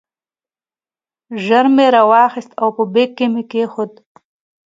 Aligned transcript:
ژر 1.45 1.65
مې 1.75 1.85
را 1.93 2.03
واخیست 2.11 2.51
او 2.61 2.67
په 2.75 2.83
بیک 2.93 3.09
کې 3.17 3.25
مې 3.33 3.43
کېښود. 3.51 3.91